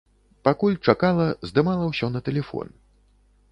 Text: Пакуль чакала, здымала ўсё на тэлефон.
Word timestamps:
Пакуль 0.47 0.77
чакала, 0.93 1.27
здымала 1.51 1.85
ўсё 1.91 2.11
на 2.17 2.25
тэлефон. 2.31 2.67